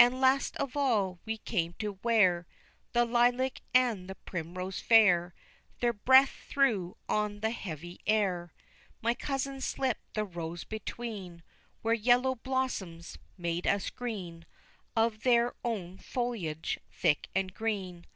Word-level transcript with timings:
And 0.00 0.20
last 0.20 0.56
of 0.56 0.76
all 0.76 1.20
we 1.24 1.38
came 1.38 1.74
to 1.74 1.92
where 2.02 2.44
The 2.90 3.04
lilac 3.04 3.60
and 3.72 4.10
the 4.10 4.16
primrose 4.16 4.80
fair 4.80 5.32
Their 5.78 5.92
breath 5.92 6.32
threw 6.48 6.96
on 7.08 7.38
the 7.38 7.52
heavy 7.52 8.00
air. 8.04 8.52
My 9.00 9.14
cousin 9.14 9.60
slipped 9.60 10.14
the 10.14 10.24
rows 10.24 10.64
between, 10.64 11.44
Where 11.82 11.94
yellow 11.94 12.34
blossoms 12.34 13.16
made 13.38 13.64
a 13.66 13.78
screen 13.78 14.44
Of 14.96 15.20
their 15.20 15.54
own 15.62 15.98
foliage 15.98 16.80
thick 16.90 17.28
and 17.32 17.54
green. 17.54 18.06